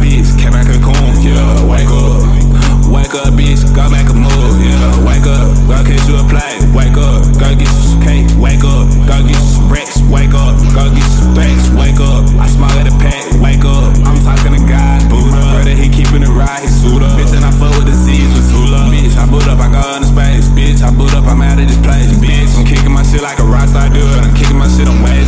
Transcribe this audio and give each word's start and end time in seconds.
bitch, 0.00 0.38
came 0.38 0.52
back 0.52 0.66
cocoon. 0.66 1.22
Yeah. 1.22 1.68
I'm 21.28 21.42
out 21.42 21.60
of 21.60 21.68
this 21.68 21.78
place, 21.78 22.10
bitch. 22.16 22.56
I'm 22.58 22.64
kicking 22.64 22.92
my 22.92 23.02
shit 23.02 23.22
like 23.22 23.38
a 23.38 23.44
rock 23.44 23.68
star 23.68 23.88
dude. 23.88 24.02
I'm 24.02 24.34
kicking 24.34 24.56
my 24.56 24.68
shit, 24.68 24.88
I'm 24.88 25.02
way 25.02 25.27